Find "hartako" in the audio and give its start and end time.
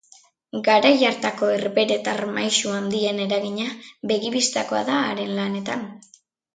1.09-1.49